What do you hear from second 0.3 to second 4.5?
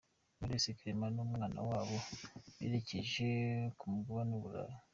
Knowless, Clement n'umwana wabo berekeje ku mugabane